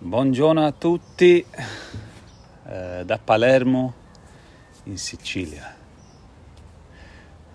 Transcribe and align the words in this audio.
Buongiorno 0.00 0.64
a 0.64 0.70
tutti 0.70 1.44
uh, 2.62 3.02
da 3.02 3.18
Palermo 3.18 3.94
in 4.84 4.96
Sicilia. 4.96 5.74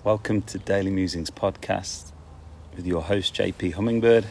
Welcome 0.04 0.44
to 0.44 0.58
Daily 0.58 0.90
Musings 0.90 1.32
podcast 1.32 2.12
with 2.76 2.86
your 2.86 3.02
host 3.02 3.34
JP 3.34 3.76
Hummingbird. 3.76 4.26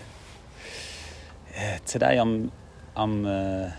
Yeah, 1.54 1.79
today 1.87 2.19
I'm 2.19 2.53
I'm 2.95 3.25
uh, 3.25 3.71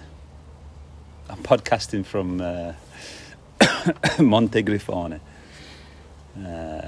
I'm 1.29 1.43
podcasting 1.43 2.04
from 2.04 2.41
uh, 2.41 2.73
Monte 4.20 4.63
Grifone, 4.63 5.20
uh, 6.43 6.88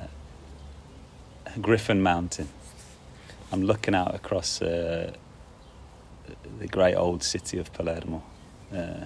Griffin 1.61 2.01
Mountain. 2.01 2.49
I'm 3.51 3.61
looking 3.61 3.93
out 3.93 4.15
across 4.15 4.63
uh, 4.63 5.13
the 6.59 6.67
great 6.67 6.95
old 6.95 7.23
city 7.23 7.57
of 7.57 7.71
Palermo, 7.73 8.23
uh, 8.71 9.05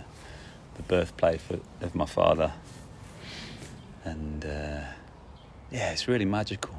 the 0.75 0.83
birthplace 0.87 1.41
of 1.81 1.95
my 1.95 2.05
father. 2.05 2.53
And 4.03 4.45
uh, 4.45 4.81
yeah, 5.71 5.91
it's 5.91 6.07
really 6.07 6.25
magical. 6.25 6.75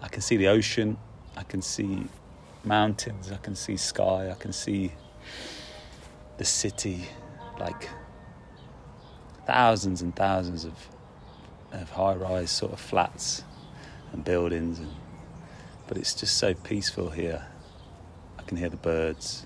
I 0.00 0.08
can 0.08 0.22
see 0.22 0.36
the 0.36 0.48
ocean, 0.48 0.96
I 1.36 1.42
can 1.42 1.62
see 1.62 2.04
mountains, 2.64 3.30
I 3.32 3.36
can 3.36 3.54
see 3.54 3.76
sky, 3.76 4.30
I 4.30 4.34
can 4.34 4.52
see 4.52 4.92
the 6.38 6.44
city, 6.44 7.04
like 7.58 7.88
thousands 9.46 10.02
and 10.02 10.14
thousands 10.14 10.64
of, 10.64 10.74
of 11.72 11.90
high 11.90 12.14
rise 12.14 12.50
sort 12.50 12.72
of 12.72 12.80
flats 12.80 13.42
and 14.12 14.24
buildings. 14.24 14.78
And, 14.78 14.90
but 15.88 15.96
it's 15.96 16.14
just 16.14 16.36
so 16.36 16.54
peaceful 16.54 17.10
here 17.10 17.46
can 18.48 18.56
hear 18.56 18.70
the 18.70 18.78
birds. 18.78 19.44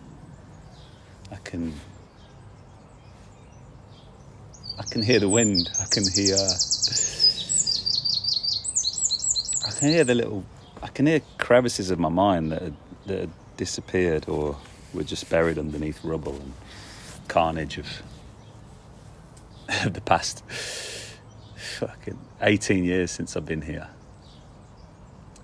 I 1.33 1.37
can 1.37 1.74
I 4.78 4.84
can 4.84 5.03
hear 5.03 5.19
the 5.19 5.28
wind. 5.28 5.70
I 5.81 5.86
can 5.86 6.06
hear 6.06 6.36
I 9.67 9.70
can 9.73 9.89
hear 9.89 10.05
the 10.05 10.14
little 10.14 10.45
I 10.80 10.86
can 10.86 11.06
hear 11.06 11.20
crevices 11.39 11.91
of 11.91 11.98
my 11.98 12.08
mind 12.08 12.53
that 12.53 12.62
had, 12.62 12.77
that 13.06 13.19
had 13.19 13.30
disappeared 13.56 14.28
or 14.28 14.56
were 14.95 15.03
just 15.03 15.28
buried 15.28 15.58
underneath 15.58 16.05
rubble 16.05 16.36
and 16.36 16.53
carnage 17.27 17.78
of 17.78 18.03
of 19.84 19.95
the 19.95 20.00
past 20.00 20.45
fucking 21.56 22.19
18 22.41 22.84
years 22.84 23.11
since 23.11 23.36
I've 23.36 23.47
been 23.47 23.62
here. 23.62 23.89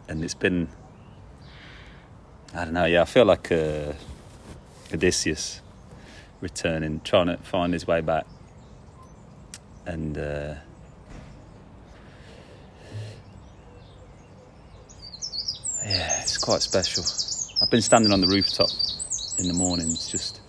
And 0.08 0.22
it's 0.22 0.34
been 0.34 0.68
I 2.54 2.64
don't 2.64 2.72
know. 2.72 2.86
Yeah, 2.86 3.02
I 3.02 3.04
feel 3.04 3.26
like 3.26 3.52
uh, 3.52 3.92
Odysseus 4.92 5.60
returning, 6.40 7.00
trying 7.04 7.26
to 7.26 7.36
find 7.36 7.74
his 7.74 7.86
way 7.86 8.00
back, 8.00 8.26
and 9.84 10.16
uh, 10.16 10.54
yeah, 15.84 16.20
it's 16.22 16.38
quite 16.38 16.62
special. 16.62 17.04
I've 17.60 17.70
been 17.70 17.82
standing 17.82 18.12
on 18.12 18.22
the 18.22 18.26
rooftop 18.26 18.70
in 19.38 19.46
the 19.46 19.54
mornings, 19.54 20.08
just 20.08 20.40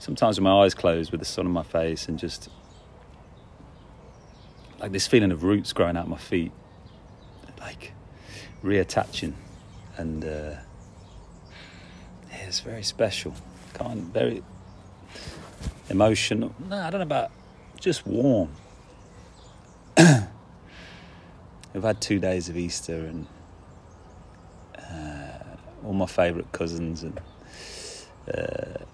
sometimes 0.00 0.38
with 0.38 0.44
my 0.44 0.62
eyes 0.62 0.74
closed, 0.74 1.10
with 1.10 1.20
the 1.20 1.26
sun 1.26 1.46
on 1.46 1.52
my 1.52 1.62
face, 1.62 2.06
and 2.06 2.18
just 2.18 2.50
like 4.78 4.92
this 4.92 5.06
feeling 5.06 5.32
of 5.32 5.42
roots 5.42 5.72
growing 5.72 5.96
out 5.96 6.06
my 6.06 6.18
feet, 6.18 6.52
like 7.60 7.92
reattaching, 8.62 9.32
and. 9.96 10.22
Uh, 10.22 10.54
it's 12.46 12.60
very 12.60 12.82
special, 12.82 13.34
kind 13.72 14.12
very 14.12 14.42
emotional. 15.90 16.54
No, 16.68 16.76
I 16.76 16.90
don't 16.90 17.00
know 17.00 17.02
about 17.02 17.30
just 17.80 18.06
warm. 18.06 18.50
We've 19.98 21.82
had 21.82 22.00
two 22.00 22.18
days 22.18 22.48
of 22.48 22.56
Easter 22.56 22.94
and 22.94 23.26
uh, 24.78 25.56
all 25.84 25.92
my 25.92 26.06
favourite 26.06 26.50
cousins 26.52 27.02
and 27.02 27.20
uh, 28.32 28.84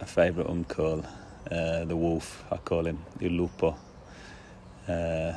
my 0.00 0.06
favourite 0.06 0.48
uncle, 0.48 1.04
uh, 1.50 1.84
the 1.84 1.96
wolf, 1.96 2.44
I 2.50 2.58
call 2.58 2.86
him, 2.86 2.98
Il 3.20 3.32
Lupo. 3.32 3.76
Uh, 4.86 5.32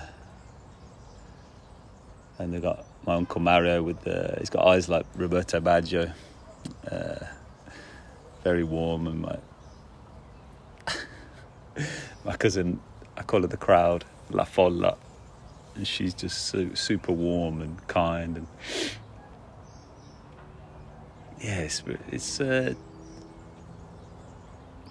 and 2.39 2.53
they've 2.53 2.61
got 2.61 2.85
my 3.05 3.15
uncle 3.15 3.41
Mario 3.41 3.83
with 3.83 4.01
the, 4.01 4.35
he's 4.39 4.49
got 4.49 4.67
eyes 4.67 4.89
like 4.89 5.05
Roberto 5.15 5.59
Baggio 5.59 6.11
uh, 6.89 7.25
very 8.43 8.63
warm, 8.63 9.07
and 9.07 9.21
my 9.21 9.37
my 12.25 12.35
cousin, 12.37 12.79
I 13.17 13.23
call 13.23 13.41
her 13.41 13.47
the 13.47 13.57
crowd, 13.57 14.05
La 14.29 14.43
Folla, 14.43 14.97
and 15.75 15.87
she's 15.87 16.13
just 16.13 16.45
so, 16.45 16.73
super 16.73 17.11
warm 17.11 17.61
and 17.61 17.87
kind, 17.87 18.37
and 18.37 18.47
yeah, 21.39 21.59
it's, 21.59 21.83
it's 22.11 22.39
uh, 22.39 22.73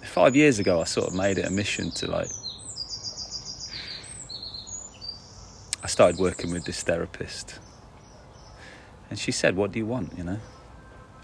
five 0.04 0.34
years 0.34 0.58
ago. 0.58 0.80
I 0.80 0.84
sort 0.84 1.08
of 1.08 1.14
made 1.14 1.38
it 1.38 1.46
a 1.46 1.50
mission 1.50 1.90
to 1.92 2.10
like. 2.10 2.30
I 5.82 5.86
started 5.86 6.20
working 6.20 6.52
with 6.52 6.64
this 6.64 6.82
therapist, 6.82 7.58
and 9.08 9.18
she 9.18 9.32
said, 9.32 9.56
"What 9.56 9.72
do 9.72 9.78
you 9.78 9.86
want?" 9.86 10.16
You 10.16 10.24
know 10.24 10.40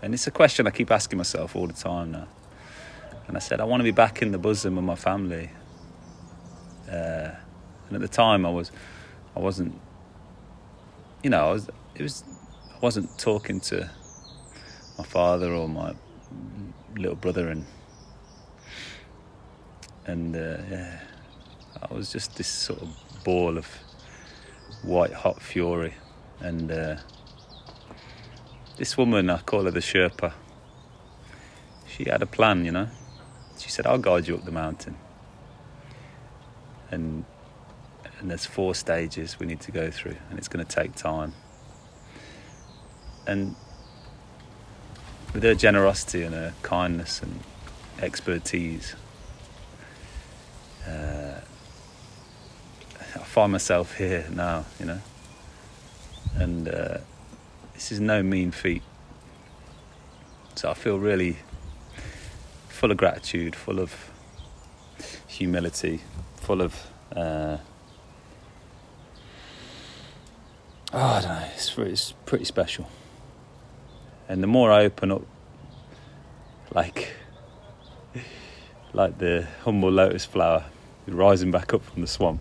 and 0.03 0.15
it's 0.15 0.27
a 0.27 0.31
question 0.31 0.67
I 0.67 0.71
keep 0.71 0.91
asking 0.91 1.17
myself 1.17 1.57
all 1.57 1.67
the 1.67 1.73
time 1.73 2.13
now. 2.13 2.29
And 3.29 3.37
I 3.37 3.41
said, 3.41 3.61
I 3.61 3.65
want 3.65 3.81
to 3.81 3.85
be 3.85 3.91
back 3.91 4.23
in 4.23 4.31
the 4.31 4.39
bosom 4.39 4.79
of 4.79 4.85
my 4.85 4.95
family. 4.95 5.51
Uh, 6.89 7.31
and 7.89 7.95
at 7.95 8.01
the 8.01 8.09
time, 8.09 8.47
I 8.47 8.51
was, 8.51 8.71
I 9.35 9.41
wasn't, 9.41 9.81
you 11.23 11.31
know, 11.31 11.49
I 11.49 11.53
was, 11.53 11.69
it 11.95 12.03
was, 12.03 12.25
I 12.73 12.79
wasn't 12.81 13.19
talking 13.19 13.59
to 13.61 13.91
my 14.99 15.05
father 15.05 15.53
or 15.53 15.69
my 15.69 15.95
little 16.95 17.17
brother, 17.17 17.49
and 17.49 17.67
and 20.07 20.37
uh, 20.37 20.59
yeah, 20.71 21.01
I 21.83 21.93
was 21.93 22.13
just 22.13 22.37
this 22.37 22.49
sort 22.49 22.83
of 22.83 22.97
ball 23.25 23.59
of 23.59 23.67
white 24.83 25.13
hot 25.13 25.43
fury, 25.43 25.95
and. 26.41 26.71
Uh, 26.71 26.97
this 28.77 28.97
woman, 28.97 29.31
I 29.31 29.39
call 29.39 29.65
her 29.65 29.71
the 29.71 29.81
Sherpa, 29.81 30.33
she 31.97 32.05
had 32.05 32.23
a 32.23 32.27
plan, 32.27 32.65
you 32.65 32.73
know. 32.73 32.89
She 33.59 33.71
said, 33.71 33.87
I'll 33.87 33.99
guide 33.99 34.29
you 34.29 34.35
up 34.35 34.45
the 34.45 34.53
mountain. 34.53 34.97
And, 36.91 37.25
and 38.19 38.31
there's 38.31 38.45
four 38.45 38.75
stages 38.75 39.41
we 39.41 39.47
need 39.47 39.61
to 39.61 39.73
go 39.73 39.91
through, 39.91 40.17
and 40.29 40.39
it's 40.39 40.49
going 40.49 40.65
to 40.65 40.71
take 40.71 40.95
time. 40.95 41.33
And 43.27 43.57
with 45.33 45.43
her 45.43 45.55
generosity 45.55 46.23
and 46.23 46.35
her 46.35 46.53
kindness 46.63 47.23
and 47.23 47.41
expertise, 48.01 48.95
uh, 50.87 51.41
I 53.01 53.25
find 53.25 53.53
myself 53.53 53.97
here 53.99 54.27
now, 54.31 54.67
you 54.79 54.87
know. 54.87 55.01
And 56.35 56.69
uh, 56.69 56.99
this 57.77 57.93
is 57.93 58.01
no 58.01 58.23
mean 58.23 58.51
feat. 58.51 58.83
So 60.55 60.71
I 60.71 60.75
feel 60.75 60.99
really 60.99 61.37
full 62.69 62.91
of 62.91 62.97
gratitude, 62.97 63.55
full 63.55 63.79
of 63.79 64.11
humility, 65.27 66.01
full 66.37 66.63
of. 66.63 66.75
Uh, 67.15 67.59
oh, 70.95 70.99
I 70.99 71.21
don't 71.21 71.29
know. 71.29 71.49
It's, 71.55 71.77
it's 71.77 72.13
pretty 72.25 72.47
special. 72.47 72.89
And 74.27 74.43
the 74.43 74.47
more 74.47 74.73
I 74.73 74.85
open 74.85 75.13
up, 75.13 75.27
like, 76.75 77.13
like 78.95 79.19
the 79.19 79.47
humble 79.65 79.93
lotus 79.93 80.25
flower 80.25 80.65
rising 81.07 81.51
back 81.51 81.75
up 81.75 81.85
from 81.85 82.01
the 82.01 82.09
swamp, 82.09 82.41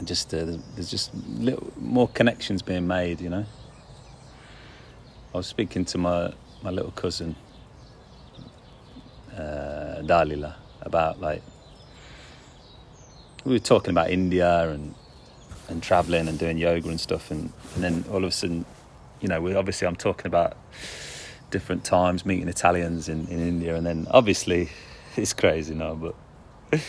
and 0.00 0.08
just 0.08 0.32
uh, 0.32 0.46
there's 0.74 0.90
just 0.90 1.14
little 1.14 1.70
more 1.76 2.08
connections 2.08 2.62
being 2.62 2.86
made, 2.86 3.20
you 3.20 3.28
know. 3.28 3.44
I 5.34 5.36
was 5.36 5.46
speaking 5.46 5.84
to 5.84 5.98
my 5.98 6.32
my 6.62 6.70
little 6.70 6.90
cousin 6.92 7.36
uh, 9.36 10.00
Dalila 10.00 10.54
about 10.80 11.20
like 11.20 11.42
we 13.44 13.52
were 13.52 13.58
talking 13.58 13.90
about 13.90 14.10
India 14.10 14.70
and 14.70 14.94
and 15.68 15.82
traveling 15.82 16.28
and 16.28 16.38
doing 16.38 16.56
yoga 16.56 16.88
and 16.88 16.98
stuff, 16.98 17.30
and 17.30 17.52
and 17.74 17.84
then 17.84 18.04
all 18.10 18.24
of 18.24 18.30
a 18.30 18.30
sudden, 18.30 18.64
you 19.20 19.28
know, 19.28 19.42
we 19.42 19.54
obviously 19.54 19.86
I'm 19.86 19.96
talking 19.96 20.28
about 20.28 20.56
different 21.50 21.84
times 21.84 22.24
meeting 22.24 22.48
Italians 22.48 23.10
in, 23.10 23.28
in 23.28 23.38
India, 23.38 23.76
and 23.76 23.84
then 23.84 24.06
obviously 24.10 24.70
it's 25.16 25.34
crazy 25.34 25.74
now, 25.74 25.94
but 25.94 26.14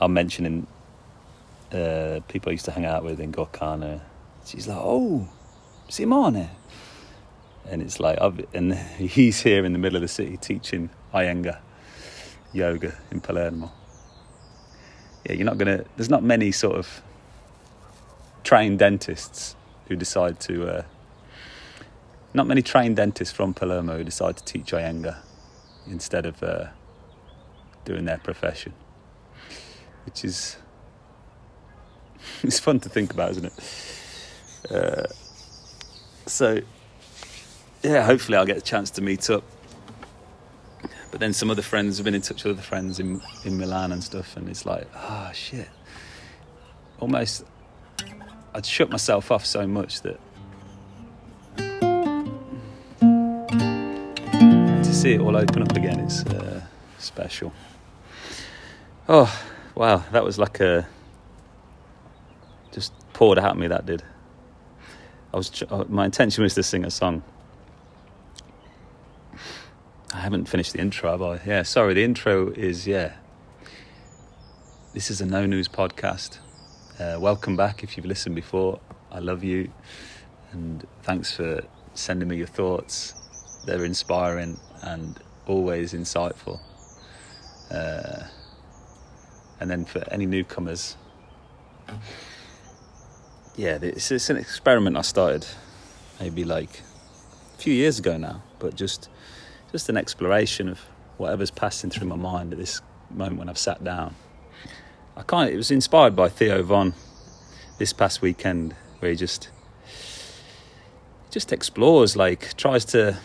I'm 0.00 0.14
mentioning 0.14 0.66
uh, 1.72 2.20
people 2.28 2.50
I 2.50 2.52
used 2.52 2.64
to 2.66 2.70
hang 2.70 2.84
out 2.84 3.04
with 3.04 3.20
in 3.20 3.32
Gokarna. 3.32 4.00
She's 4.44 4.68
like, 4.68 4.78
"Oh, 4.80 5.28
Simone," 5.88 6.48
and 7.68 7.82
it's 7.82 8.00
like 8.00 8.20
I've, 8.20 8.44
and 8.54 8.74
he's 8.98 9.40
here 9.40 9.64
in 9.64 9.72
the 9.72 9.78
middle 9.78 9.96
of 9.96 10.02
the 10.02 10.08
city 10.08 10.36
teaching 10.36 10.90
Iyengar 11.14 11.58
yoga 12.52 12.96
in 13.10 13.20
Palermo. 13.20 13.72
Yeah, 15.26 15.34
you're 15.34 15.46
not 15.46 15.58
gonna. 15.58 15.84
There's 15.96 16.10
not 16.10 16.22
many 16.22 16.52
sort 16.52 16.76
of 16.76 17.02
trained 18.44 18.78
dentists 18.78 19.56
who 19.88 19.96
decide 19.96 20.40
to. 20.40 20.68
Uh, 20.68 20.82
not 22.34 22.46
many 22.46 22.62
trained 22.62 22.96
dentists 22.96 23.34
from 23.34 23.52
Palermo 23.52 23.98
who 23.98 24.04
decide 24.04 24.38
to 24.38 24.44
teach 24.44 24.72
Iyengar 24.72 25.18
instead 25.86 26.24
of 26.24 26.42
uh, 26.42 26.68
doing 27.84 28.06
their 28.06 28.18
profession, 28.18 28.72
which 30.06 30.24
is 30.24 30.56
it's 32.42 32.58
fun 32.58 32.80
to 32.80 32.88
think 32.88 33.12
about, 33.12 33.30
isn't 33.32 33.46
it? 33.46 33.52
Uh, 34.70 35.06
so 36.26 36.60
yeah, 37.82 38.04
hopefully 38.04 38.38
I'll 38.38 38.46
get 38.46 38.56
a 38.56 38.62
chance 38.62 38.90
to 38.92 39.02
meet 39.02 39.28
up. 39.30 39.44
But 41.10 41.20
then 41.20 41.32
some 41.32 41.50
other 41.50 41.62
friends 41.62 41.98
have 41.98 42.04
been 42.04 42.14
in 42.14 42.22
touch 42.22 42.44
with 42.44 42.54
other 42.54 42.62
friends 42.62 42.98
in 42.98 43.20
in 43.44 43.58
Milan 43.58 43.92
and 43.92 44.02
stuff, 44.02 44.36
and 44.36 44.48
it's 44.48 44.64
like, 44.64 44.88
ah, 44.94 45.28
oh, 45.28 45.32
shit. 45.32 45.68
Almost, 47.00 47.44
I'd 48.54 48.64
shut 48.64 48.90
myself 48.90 49.30
off 49.30 49.44
so 49.44 49.66
much 49.66 50.00
that 50.02 50.18
to 54.92 54.94
see 54.94 55.14
it 55.14 55.20
all 55.20 55.36
open 55.36 55.62
up 55.62 55.76
again 55.76 56.00
is 56.00 56.24
uh, 56.26 56.62
special. 56.98 57.52
Oh, 59.08 59.30
wow, 59.74 60.04
that 60.12 60.24
was 60.24 60.38
like 60.38 60.60
a 60.60 60.86
poured 63.12 63.38
out 63.38 63.52
of 63.52 63.56
me. 63.58 63.66
That 63.68 63.86
did. 63.86 64.02
I 65.32 65.36
was 65.36 65.62
uh, 65.70 65.84
my 65.88 66.04
intention 66.04 66.42
was 66.42 66.54
to 66.54 66.62
sing 66.62 66.84
a 66.84 66.90
song 66.90 67.22
I 70.14 70.18
haven't 70.18 70.44
finished 70.44 70.74
the 70.74 70.78
intro, 70.80 71.10
have 71.10 71.22
I? 71.22 71.40
Yeah, 71.46 71.62
sorry, 71.62 71.94
the 71.94 72.04
intro 72.04 72.50
is, 72.50 72.86
yeah. 72.86 73.14
This 74.92 75.10
is 75.10 75.22
a 75.22 75.26
No 75.26 75.46
News 75.46 75.68
podcast. 75.68 76.38
Uh, 77.00 77.16
welcome 77.18 77.56
back 77.56 77.82
if 77.82 77.96
you've 77.96 78.04
listened 78.04 78.34
before. 78.34 78.78
I 79.10 79.20
love 79.20 79.42
you. 79.42 79.72
And 80.52 80.86
thanks 81.02 81.32
for 81.34 81.62
sending 81.94 82.28
me 82.28 82.36
your 82.36 82.46
thoughts. 82.46 83.14
They're 83.64 83.86
inspiring 83.86 84.60
and 84.82 85.18
always 85.46 85.94
insightful. 85.94 86.60
Uh, 87.70 88.24
and 89.60 89.70
then 89.70 89.86
for 89.86 90.04
any 90.10 90.26
newcomers, 90.26 90.98
yeah, 93.56 93.78
it's, 93.82 94.10
it's 94.10 94.30
an 94.30 94.36
experiment 94.36 94.96
I 94.96 95.02
started 95.02 95.46
maybe 96.20 96.44
like 96.44 96.82
a 97.54 97.58
few 97.58 97.74
years 97.74 97.98
ago 97.98 98.16
now, 98.16 98.42
but 98.58 98.74
just 98.74 99.08
just 99.70 99.88
an 99.88 99.96
exploration 99.96 100.68
of 100.68 100.80
whatever's 101.16 101.50
passing 101.50 101.90
through 101.90 102.06
my 102.06 102.16
mind 102.16 102.52
at 102.52 102.58
this 102.58 102.82
moment 103.10 103.38
when 103.38 103.48
I've 103.48 103.58
sat 103.58 103.82
down. 103.82 104.14
I 105.16 105.22
kind 105.22 105.48
of, 105.48 105.54
it 105.54 105.56
was 105.56 105.70
inspired 105.70 106.16
by 106.16 106.28
Theo 106.28 106.62
Von 106.62 106.94
this 107.78 107.92
past 107.92 108.22
weekend, 108.22 108.74
where 108.98 109.10
he 109.10 109.16
just 109.16 109.50
just 111.30 111.52
explores, 111.52 112.16
like 112.16 112.56
tries 112.56 112.84
to 112.86 113.18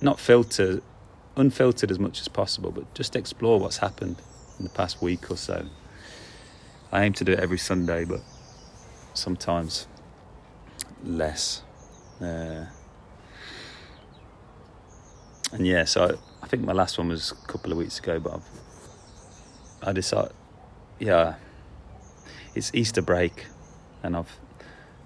not 0.00 0.20
filter, 0.20 0.80
unfiltered 1.36 1.90
as 1.90 1.98
much 1.98 2.20
as 2.20 2.28
possible, 2.28 2.70
but 2.70 2.92
just 2.94 3.16
explore 3.16 3.58
what's 3.58 3.78
happened 3.78 4.16
in 4.58 4.64
the 4.64 4.70
past 4.70 5.02
week 5.02 5.30
or 5.30 5.36
so. 5.36 5.66
I 6.92 7.04
aim 7.04 7.12
to 7.14 7.24
do 7.24 7.32
it 7.32 7.40
every 7.40 7.58
Sunday, 7.58 8.04
but 8.04 8.20
sometimes 9.18 9.86
less. 11.04 11.62
Uh, 12.20 12.66
and 15.52 15.66
yeah, 15.66 15.84
so 15.84 16.04
I, 16.04 16.44
I, 16.44 16.48
think 16.48 16.64
my 16.64 16.72
last 16.72 16.98
one 16.98 17.08
was 17.08 17.32
a 17.32 17.46
couple 17.46 17.72
of 17.72 17.78
weeks 17.78 17.98
ago, 17.98 18.18
but 18.18 18.34
I've, 18.34 19.88
I 19.88 19.92
decided, 19.92 20.32
yeah, 20.98 21.36
it's 22.54 22.70
Easter 22.74 23.02
break, 23.02 23.46
and 24.02 24.16
I've 24.16 24.36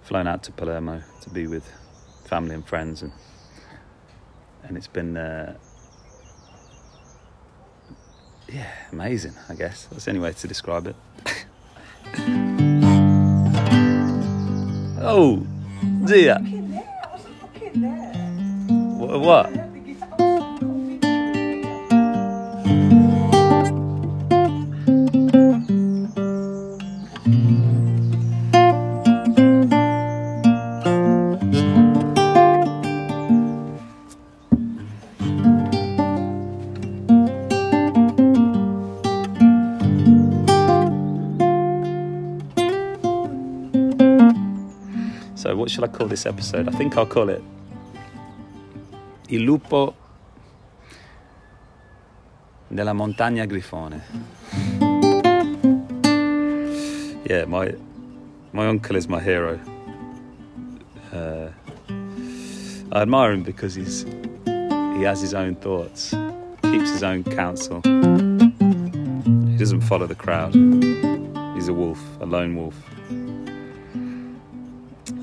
flown 0.02 0.26
out 0.26 0.42
to 0.44 0.52
Palermo 0.52 1.02
to 1.22 1.30
be 1.30 1.46
with 1.46 1.70
family 2.24 2.54
and 2.54 2.66
friends, 2.66 3.02
and 3.02 3.12
and 4.64 4.76
it's 4.76 4.86
been, 4.86 5.16
uh, 5.16 5.56
yeah, 8.48 8.70
amazing. 8.92 9.34
I 9.48 9.54
guess 9.54 9.86
that's 9.86 10.04
the 10.04 10.12
only 10.12 10.22
way 10.22 10.32
to 10.32 10.48
describe 10.48 10.86
it. 10.86 10.96
oh, 15.02 15.46
dear. 16.06 16.38
What? 19.19 19.61
Should 45.72 45.84
I 45.84 45.88
call 45.88 46.06
this 46.06 46.26
episode? 46.26 46.69
I 46.69 46.72
think 46.72 46.98
I'll 46.98 47.06
call 47.06 47.30
it 47.30 47.42
Il 49.28 49.40
lupo 49.40 49.94
della 52.69 52.92
montagna 52.92 53.46
Grifone. 53.46 54.02
Yeah, 57.24 57.46
my 57.46 57.74
my 58.52 58.66
uncle 58.66 58.96
is 58.96 59.08
my 59.08 59.19
hero. 59.19 59.58
Uh, 61.10 61.48
I 62.92 63.00
admire 63.00 63.32
him 63.32 63.42
because 63.42 63.74
he's 63.74 64.04
he 64.44 65.04
has 65.04 65.22
his 65.22 65.32
own 65.32 65.54
thoughts, 65.54 66.14
keeps 66.64 66.90
his 66.90 67.02
own 67.02 67.24
counsel. 67.24 67.80
He 69.50 69.56
doesn't 69.56 69.80
follow 69.80 70.06
the 70.06 70.14
crowd. 70.14 70.52
He's 71.54 71.69
a 71.69 71.72
wolf, 71.72 72.00
a 72.20 72.26
lone 72.26 72.56
wolf. 72.56 72.76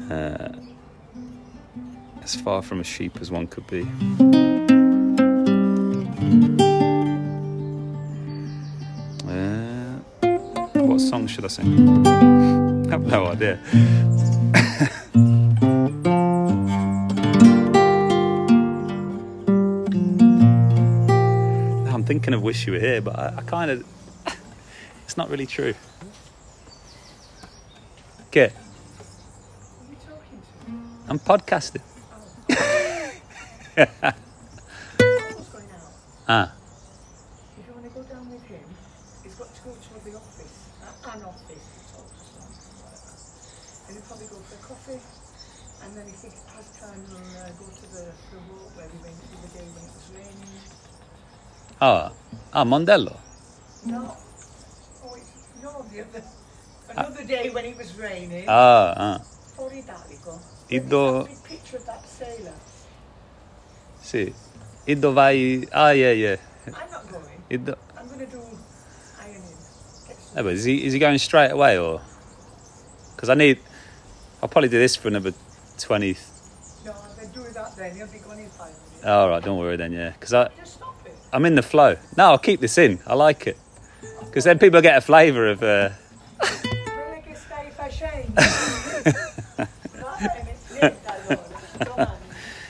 Uh, 0.10 0.50
as 2.24 2.36
far 2.36 2.64
from 2.64 2.80
a 2.80 2.84
sheep 2.84 3.18
as 3.22 3.30
one 3.30 3.46
could 3.46 3.68
be. 3.68 3.82
Uh, 9.28 10.00
what 10.82 11.00
song 11.00 11.28
should 11.28 11.46
I 11.46 11.48
sing? 11.48 12.08
I 12.08 12.90
have 12.90 13.06
no 13.06 13.28
idea. 13.28 13.60
I'm 21.94 22.04
thinking 22.04 22.34
of 22.34 22.42
Wish 22.42 22.66
You 22.66 22.74
Were 22.74 22.80
Here, 22.80 23.02
but 23.02 23.18
I, 23.18 23.36
I 23.38 23.42
kind 23.44 23.70
of. 23.70 23.86
it's 25.04 25.18
not 25.18 25.30
really 25.30 25.46
true. 25.46 25.76
Get. 28.32 28.56
I'm 31.10 31.18
podcasting. 31.20 31.82
Ah. 36.30 36.54
If 37.58 37.66
you 37.66 37.74
want 37.74 37.90
to 37.90 37.94
go 37.98 38.04
down 38.06 38.30
with 38.30 38.46
him, 38.46 38.62
he's 39.26 39.34
got 39.34 39.50
to 39.50 39.62
go 39.66 39.74
to 39.74 39.94
the 40.06 40.14
office, 40.14 40.70
uh, 40.78 41.10
an 41.10 41.26
office 41.26 41.66
to 41.74 41.80
talk 41.90 42.06
to 42.06 42.22
someone, 42.22 42.54
whatever. 42.86 43.18
And 43.90 43.98
he'll 43.98 44.06
probably 44.06 44.30
go 44.30 44.38
for 44.46 44.54
a 44.54 44.62
coffee, 44.62 45.02
and 45.82 45.90
then 45.98 46.06
if 46.06 46.22
he 46.22 46.30
has 46.54 46.70
time, 46.78 47.02
he'll 47.10 47.18
uh, 47.18 47.50
go 47.58 47.66
to 47.66 47.86
the, 47.98 48.06
the 48.30 48.38
walk 48.46 48.70
where 48.78 48.86
we 48.94 48.98
went 49.02 49.18
through 49.18 49.42
the 49.42 49.42
other 49.42 49.58
day 49.58 49.66
when 49.74 49.84
it 49.90 49.94
was 49.98 50.06
raining. 50.14 50.54
Ah, 51.82 52.14
ah, 52.54 52.64
Mondello. 52.64 53.18
No. 53.90 54.14
Oh, 55.02 55.18
it's, 55.18 55.34
no, 55.66 55.82
the 55.90 56.06
other, 56.06 56.22
another 56.94 57.24
day 57.26 57.50
when 57.50 57.66
it 57.66 57.74
was 57.76 57.98
raining. 57.98 58.46
Ah, 58.46 58.94
ah. 58.94 59.18
Fuori. 59.58 59.82
E 60.72 60.80
do... 60.80 61.28
Picture 61.48 61.78
of 61.78 61.86
that 61.86 62.08
sailor. 62.08 62.54
Sì. 64.04 64.34
E 64.86 64.96
do 64.96 65.12
vai... 65.12 65.68
Ah, 65.72 65.92
yeah, 65.92 66.12
yeah. 66.12 66.36
I'm 66.68 66.92
not 66.92 67.10
going. 67.10 67.24
E 67.50 67.58
do... 67.58 67.76
I'm 67.98 68.08
going 68.08 68.20
to 68.20 68.26
do 68.28 68.40
ironing. 69.20 69.58
Yeah, 70.36 70.42
but 70.44 70.54
is 70.54 70.66
he, 70.66 70.86
is 70.86 70.94
he 70.94 71.00
going 71.00 71.18
straight 71.18 71.50
away 71.50 71.80
or? 71.80 72.02
Because 73.16 73.30
I 73.30 73.34
need. 73.34 73.58
I'll 74.44 74.48
probably 74.48 74.70
do 74.70 74.78
this 74.78 74.96
for 74.96 75.08
another 75.08 75.34
20. 75.80 76.16
No, 76.86 76.94
then 77.18 77.32
do 77.32 77.42
that 77.52 77.76
then. 77.76 77.96
He'll 77.96 78.08
be 78.08 78.20
gone 78.20 78.38
in 78.38 78.50
five 78.50 78.70
minutes. 78.70 79.06
All 79.06 79.28
right, 79.28 79.44
don't 79.44 79.58
worry 79.58 79.76
then, 79.76 79.92
yeah. 79.92 80.12
Because 80.12 80.34
I, 80.34 80.50
Just 80.60 80.76
stop 80.76 80.96
it. 81.06 81.16
I'm 81.34 81.46
in 81.46 81.56
the 81.56 81.64
flow. 81.64 81.96
No, 82.16 82.26
I'll 82.26 82.38
keep 82.38 82.60
this 82.60 82.78
in. 82.78 83.00
I 83.08 83.16
like 83.16 83.48
it. 83.48 83.58
Because 84.26 84.44
then 84.44 84.60
people 84.60 84.82
get 84.82 84.98
a 84.98 85.02
flavour 85.02 85.48
of. 85.48 85.64
Uh, 85.64 85.90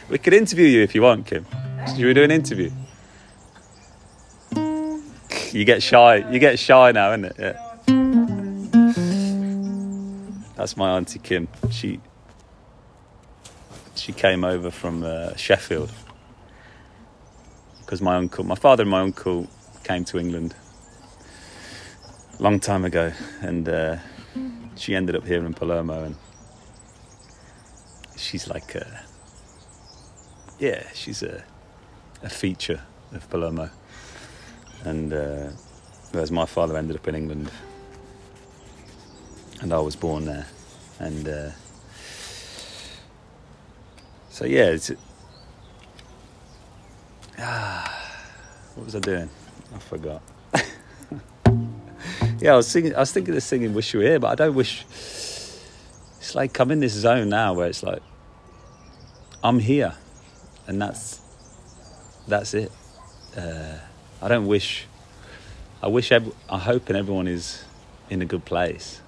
We 0.10 0.18
could 0.18 0.34
interview 0.34 0.66
you 0.66 0.82
if 0.82 0.96
you 0.96 1.04
want, 1.04 1.28
Kim. 1.28 1.46
Should 1.88 2.06
we 2.06 2.14
do 2.14 2.24
an 2.24 2.32
interview? 2.32 2.72
You 5.52 5.66
get 5.66 5.84
shy. 5.84 6.30
You 6.32 6.40
get 6.40 6.58
shy 6.58 6.92
now, 6.92 7.12
isn't 7.12 7.26
it? 7.26 7.36
Yeah. 7.40 7.66
That's 10.56 10.76
my 10.76 10.98
auntie 10.98 11.20
Kim. 11.20 11.48
She 11.72 12.00
she 13.96 14.12
came 14.14 14.44
over 14.44 14.72
from 14.72 15.04
uh, 15.04 15.36
Sheffield 15.36 15.92
because 17.82 18.02
my 18.02 18.16
uncle, 18.16 18.44
my 18.44 18.56
father, 18.56 18.84
and 18.84 18.92
my 18.92 19.02
uncle 19.02 19.48
came 19.84 20.06
to 20.06 20.20
England 20.20 20.56
a 22.40 22.44
long 22.44 22.60
time 22.60 22.86
ago, 22.86 23.12
and 23.42 23.68
uh, 23.68 23.98
she 24.76 24.96
ended 24.96 25.16
up 25.16 25.26
here 25.26 25.46
in 25.46 25.54
Palermo, 25.54 26.04
and 26.04 26.16
she's 28.20 28.48
like, 28.48 28.76
a, 28.76 29.04
yeah, 30.60 30.84
she's 30.94 31.24
a 31.24 31.44
a 32.22 32.30
feature 32.30 32.82
of 33.14 33.30
Palermo, 33.30 33.70
and 34.84 35.14
uh, 35.14 35.48
whereas 36.12 36.32
my 36.32 36.46
father 36.46 36.78
ended 36.78 36.96
up 36.98 37.08
in 37.08 37.16
England, 37.16 37.50
and 39.62 39.74
I 39.74 39.80
was 39.80 39.96
born 39.96 40.26
there, 40.26 40.48
and 41.00 41.28
uh, 41.28 41.50
so 44.30 44.46
yeah, 44.46 44.66
it's. 44.66 44.92
Ah, 47.38 48.22
what 48.76 48.86
was 48.86 48.96
I 48.96 49.00
doing? 49.00 49.30
I 49.74 49.80
forgot. 49.80 50.22
yeah, 52.40 52.54
I 52.54 52.56
was 52.56 52.68
singing. 52.68 52.96
I 52.96 53.00
was 53.00 53.12
thinking 53.12 53.36
of 53.36 53.44
singing 53.44 53.74
"Wish 53.74 53.94
You 53.94 54.00
Were 54.02 54.06
Here," 54.06 54.20
but 54.20 54.32
I 54.32 54.36
don't 54.36 54.56
wish. 54.56 54.84
It's 54.90 56.36
like 56.36 56.60
I'm 56.60 56.70
in 56.72 56.80
this 56.82 56.94
zone 56.94 57.30
now 57.30 57.54
where 57.54 57.68
it's 57.68 57.82
like 57.82 58.02
I'm 59.44 59.60
here, 59.60 59.94
and 60.68 60.82
that's 60.82 61.22
that's 62.28 62.54
it. 62.54 62.72
Uh, 63.38 63.78
I 64.22 64.28
don't 64.28 64.48
wish. 64.48 64.86
I 65.82 65.88
wish. 65.88 66.12
Ev- 66.12 66.34
I 66.50 66.60
hope 66.60 66.90
and 66.90 66.98
everyone 66.98 67.28
is 67.28 67.64
in 68.10 68.22
a 68.22 68.26
good 68.26 68.46
place, 68.46 69.02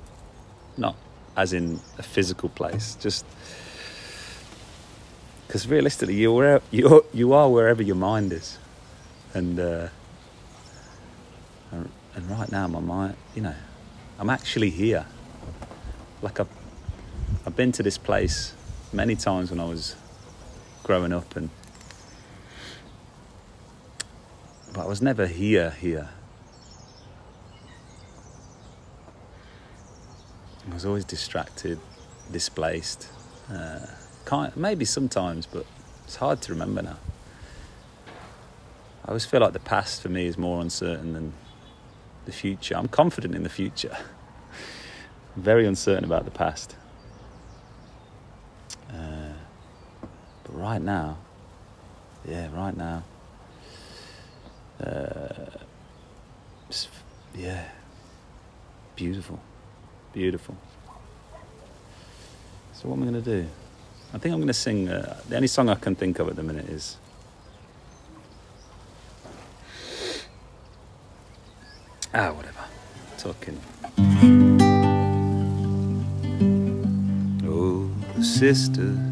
not 0.78 0.96
as 1.36 1.54
in 1.54 1.82
a 1.98 2.04
physical 2.04 2.50
place. 2.50 2.96
Just 3.02 3.26
because 5.48 5.68
realistically, 5.68 6.16
you're 6.16 6.62
you 6.72 7.06
you 7.14 7.34
are 7.34 7.50
wherever 7.50 7.84
your 7.84 7.98
mind 7.98 8.32
is, 8.34 8.58
and 9.34 9.60
uh, 9.60 9.90
and 12.16 12.30
right 12.30 12.52
now 12.52 12.68
my 12.68 12.80
mind, 12.80 13.16
you 13.36 13.42
know, 13.42 13.56
I'm 14.20 14.30
actually 14.30 14.70
here. 14.70 15.06
Like 16.22 16.40
I've 16.40 16.50
I've 17.46 17.56
been 17.56 17.72
to 17.74 17.84
this 17.84 17.98
place 17.98 18.54
many 18.94 19.16
times 19.16 19.52
when 19.52 19.60
I 19.60 19.66
was 19.66 19.96
growing 20.92 21.14
up, 21.14 21.38
and 21.38 21.50
but 24.74 24.82
I 24.82 24.88
was 24.88 25.02
never 25.02 25.26
here 25.26 25.70
here. 25.70 26.10
I 30.70 30.74
was 30.74 30.86
always 30.86 31.06
distracted, 31.06 31.80
displaced. 32.30 33.08
Uh, 33.50 33.88
maybe 34.58 34.84
sometimes, 34.84 35.46
but 35.46 35.66
it's 36.04 36.18
hard 36.18 36.42
to 36.42 36.52
remember 36.52 36.82
now. 36.82 36.98
I 39.06 39.08
always 39.08 39.24
feel 39.24 39.40
like 39.40 39.54
the 39.54 39.60
past 39.60 40.02
for 40.02 40.10
me 40.10 40.28
is 40.28 40.38
more 40.38 40.60
uncertain 40.60 41.14
than 41.14 41.32
the 42.26 42.34
future. 42.34 42.76
I'm 42.76 42.90
confident 42.90 43.34
in 43.34 43.44
the 43.44 43.50
future. 43.50 43.96
Very 45.38 45.66
uncertain 45.66 46.04
about 46.04 46.26
the 46.26 46.32
past. 46.32 46.76
But 50.52 50.60
right 50.60 50.82
now, 50.82 51.18
yeah, 52.28 52.50
right 52.54 52.76
now, 52.76 53.04
uh, 54.84 55.46
yeah, 57.36 57.66
beautiful, 58.96 59.40
beautiful. 60.14 60.56
So 62.74 62.90
what 62.90 62.98
am 62.98 63.04
I 63.04 63.12
going 63.12 63.24
to 63.24 63.42
do? 63.42 63.48
I 64.14 64.18
think 64.18 64.34
I'm 64.34 64.40
going 64.40 64.48
to 64.48 64.54
sing. 64.54 64.90
Uh, 64.90 65.20
the 65.30 65.36
only 65.36 65.48
song 65.48 65.70
I 65.70 65.76
can 65.76 65.96
think 65.96 66.20
of 66.20 66.28
at 66.28 66.36
the 66.36 66.44
minute 66.44 66.66
is. 66.66 66.98
Ah, 72.14 72.32
whatever. 72.34 72.66
Talking. 73.18 73.60
Oh, 77.48 77.90
of 78.18 79.11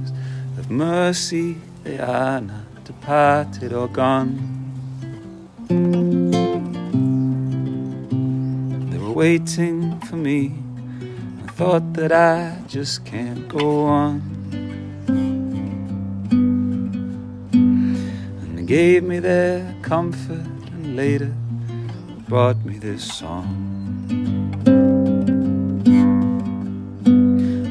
mercy, 0.70 1.58
they 1.84 1.98
are 1.98 2.40
not 2.40 2.84
departed 2.84 3.74
or 3.74 3.88
gone. 3.88 4.38
They 8.92 8.98
were 8.98 9.12
waiting 9.12 10.00
for 10.02 10.16
me. 10.16 10.54
I 11.44 11.48
thought 11.52 11.94
that 11.94 12.12
I 12.12 12.58
just 12.68 13.04
can't 13.06 13.48
go 13.48 13.86
on. 13.86 14.22
And 18.44 18.58
they 18.58 18.64
gave 18.64 19.04
me 19.04 19.20
their 19.20 19.76
comfort 19.82 20.46
and 20.72 20.96
later 20.96 21.34
brought 22.28 22.64
me 22.64 22.78
this 22.78 23.04
song. 23.12 23.66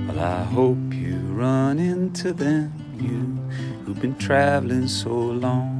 Well, 0.08 0.20
I 0.20 0.42
hope 0.42 0.92
you 0.92 1.16
run 1.28 1.78
into 1.78 2.32
them, 2.32 2.72
you 3.00 3.20
who've 3.84 4.00
been 4.00 4.16
traveling 4.16 4.88
so 4.88 5.10
long. 5.10 5.77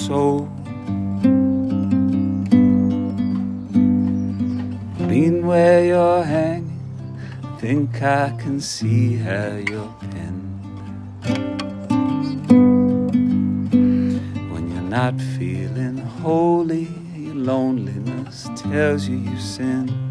Soul. 0.00 0.48
Lean 5.08 5.46
where 5.46 5.84
you're 5.84 6.22
hanging, 6.24 7.18
think 7.58 8.02
I 8.02 8.30
can 8.38 8.60
see 8.60 9.16
how 9.16 9.56
you're 9.68 9.94
pinned. 10.10 10.48
When 14.52 14.70
you're 14.72 14.90
not 15.00 15.20
feeling 15.38 15.98
holy, 15.98 16.88
your 17.14 17.34
loneliness 17.34 18.48
tells 18.56 19.06
you 19.06 19.16
you 19.16 19.38
sin. 19.38 20.09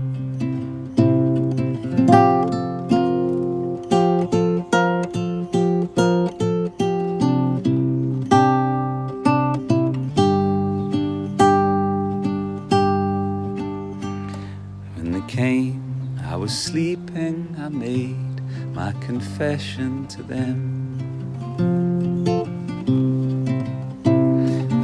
Confession 19.39 20.05
to 20.05 20.21
them. 20.23 20.97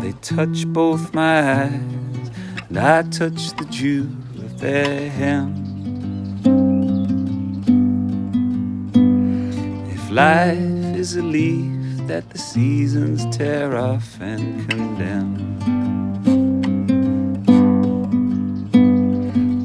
They 0.01 0.13
touch 0.21 0.65
both 0.67 1.13
my 1.13 1.63
eyes, 1.63 2.31
and 2.69 2.79
I 2.79 3.01
touch 3.03 3.51
the 3.57 3.65
jewel 3.69 4.07
of 4.45 4.57
their 4.62 5.09
hem. 5.09 5.51
If 9.93 10.09
life 10.09 10.95
is 10.95 11.17
a 11.17 11.21
leaf 11.21 12.07
that 12.07 12.29
the 12.29 12.38
seasons 12.38 13.25
tear 13.35 13.75
off 13.75 14.21
and 14.21 14.69
condemn, 14.69 15.35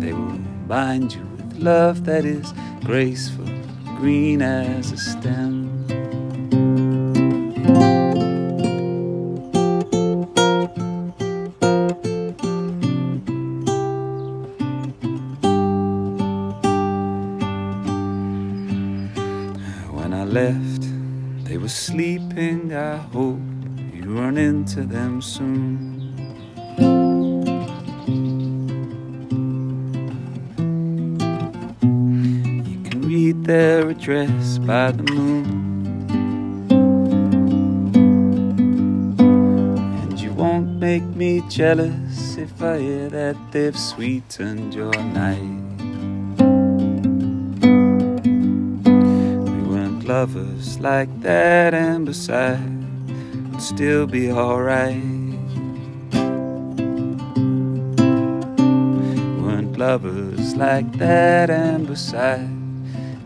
they 0.01 0.13
will 0.13 0.39
bind 0.67 1.15
you 1.15 1.25
with 1.37 1.59
love 1.59 2.05
that 2.07 2.25
is 2.25 2.53
graceful, 2.83 3.50
green 4.01 4.41
as 4.41 4.93
a 4.93 4.97
stem. 4.97 5.69
When 19.93 20.15
I 20.15 20.25
left, 20.25 20.85
they 21.45 21.59
were 21.59 21.69
sleeping. 21.69 22.73
I 22.75 22.97
hope 22.97 23.39
you 23.93 24.19
run 24.19 24.39
into 24.39 24.85
them 24.85 25.21
soon. 25.21 25.60
Jealous 41.51 42.37
if 42.37 42.63
I 42.63 42.79
hear 42.79 43.09
that 43.09 43.37
they've 43.51 43.77
sweetened 43.77 44.73
your 44.73 44.95
night. 44.95 45.59
We 49.45 49.61
weren't 49.69 50.05
lovers 50.05 50.79
like 50.79 51.11
that, 51.23 51.75
and 51.75 52.07
besides, 52.07 52.63
would 53.51 53.61
still 53.61 54.07
be 54.07 54.31
alright. 54.31 55.03
We 58.95 59.43
weren't 59.43 59.77
lovers 59.77 60.55
like 60.55 60.93
that, 60.99 61.51
and 61.51 61.85
besides, 61.89 62.49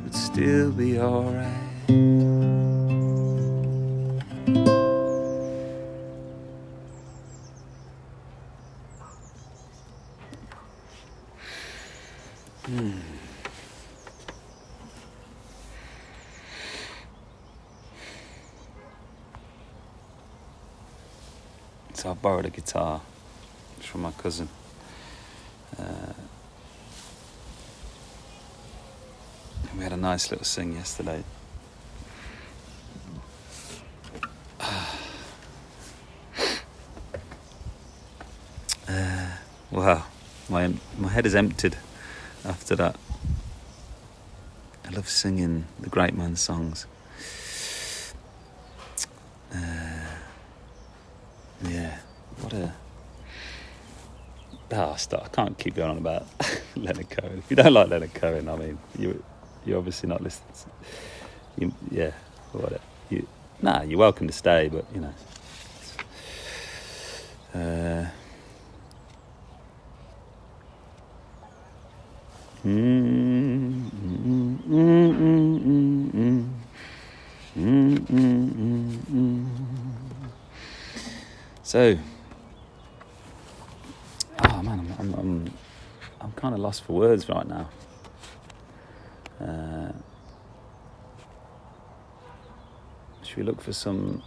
would 0.02 0.14
still 0.14 0.70
be 0.70 0.98
alright. 0.98 2.33
Borrowed 22.24 22.46
a 22.46 22.50
guitar 22.50 23.02
from 23.80 24.00
my 24.00 24.10
cousin. 24.12 24.48
Uh, 25.78 26.14
we 29.76 29.82
had 29.82 29.92
a 29.92 29.96
nice 29.98 30.30
little 30.30 30.46
sing 30.46 30.72
yesterday. 30.72 31.22
Uh, 38.86 39.26
wow, 39.70 40.04
my 40.48 40.70
my 40.98 41.08
head 41.08 41.24
is 41.26 41.34
emptied 41.34 41.76
after 42.44 42.76
that. 42.76 42.96
I 44.86 44.90
love 44.90 45.08
singing 45.08 45.64
the 45.80 45.88
great 45.88 46.14
man's 46.14 46.40
songs. 46.40 46.86
Uh, 49.50 50.16
yeah, 51.66 51.96
what 52.40 52.52
a. 52.52 52.74
Oh, 55.04 55.06
stop. 55.06 55.24
I 55.26 55.28
can't 55.28 55.58
keep 55.58 55.74
going 55.74 55.90
on 55.90 55.98
about 55.98 56.26
Leonard 56.76 57.10
Cohen. 57.10 57.38
If 57.38 57.50
you 57.50 57.56
don't 57.56 57.74
like 57.74 57.88
Leonard 57.88 58.14
Cohen, 58.14 58.48
I 58.48 58.56
mean, 58.56 58.78
you 58.98 59.22
you're 59.66 59.78
obviously 59.78 60.08
not 60.08 60.22
listening. 60.22 60.54
To, 60.54 61.62
you, 61.62 61.74
yeah, 61.90 62.12
what 62.52 62.80
you 63.10 63.26
nah, 63.62 63.82
you're 63.82 63.98
welcome 63.98 64.26
to 64.28 64.32
stay, 64.32 64.70
but 64.70 64.86
you 64.94 65.02
know. 65.02 65.14
Uh, 67.54 68.06
mm, 72.64 73.90
mm, 73.90 74.58
mm, 74.58 74.58
mm, 74.66 75.60
mm, 75.60 76.12
mm. 76.12 76.50
Mm, 77.56 77.98
mm, 77.98 78.50
mm, 78.54 78.96
mm. 79.12 79.46
So, 81.62 81.98
oh 84.44 84.62
man, 84.62 84.80
I'm, 84.80 84.92
I'm, 85.00 85.14
I'm, 85.14 85.52
I'm 86.20 86.32
kind 86.44 86.54
of 86.54 86.60
lost 86.60 86.84
for 86.84 86.92
words 86.92 87.26
right 87.30 87.46
now. 87.48 87.70
Uh, 89.40 89.92
should 93.22 93.38
we 93.38 93.42
look 93.44 93.62
for 93.62 93.72
some? 93.72 94.22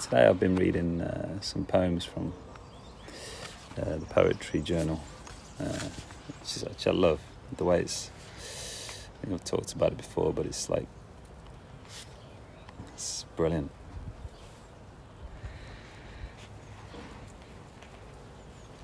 Today 0.00 0.26
I've 0.26 0.40
been 0.40 0.56
reading 0.56 1.00
uh, 1.00 1.40
some 1.40 1.64
poems 1.64 2.04
from 2.04 2.32
uh, 3.80 3.98
the 3.98 4.06
Poetry 4.06 4.60
Journal, 4.62 5.00
uh, 5.60 5.64
which, 6.40 6.56
is, 6.56 6.64
which 6.64 6.88
I 6.88 6.90
love. 6.90 7.20
The 7.56 7.64
way 7.64 7.82
it's, 7.82 8.10
I 8.40 9.26
think 9.26 9.34
I've 9.40 9.44
talked 9.44 9.74
about 9.74 9.92
it 9.92 9.98
before, 9.98 10.32
but 10.32 10.44
it's 10.44 10.68
like, 10.68 10.88
it's 12.94 13.26
brilliant. 13.36 13.70